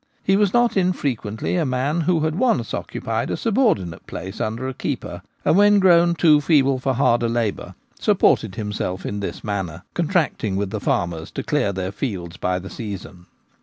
He 0.23 0.35
was 0.35 0.51
not 0.51 0.75
unfrequently 0.75 1.57
a 1.57 1.63
man 1.63 2.01
who 2.01 2.21
had 2.21 2.33
once 2.33 2.71
occu 2.71 3.03
pied 3.03 3.29
a 3.29 3.37
subordinate 3.37 4.07
place 4.07 4.41
under 4.41 4.67
a 4.67 4.73
keeper, 4.73 5.21
and 5.45 5.55
when 5.55 5.77
grown 5.77 6.15
too 6.15 6.41
feeble 6.41 6.79
for 6.79 6.95
harder 6.95 7.29
labour, 7.29 7.75
supported 7.99 8.55
himself 8.55 9.05
in 9.05 9.19
this 9.19 9.43
manner: 9.43 9.83
contracting 9.93 10.55
with 10.55 10.71
the 10.71 10.79
farmers 10.81 11.29
to 11.29 11.43
clear 11.43 11.71
their 11.71 11.91
fields 11.91 12.35
by 12.37 12.57
the 12.57 12.67
season. 12.71 13.27